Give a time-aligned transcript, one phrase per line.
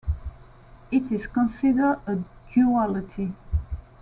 [0.89, 2.17] It is considered a
[2.51, 3.33] duality.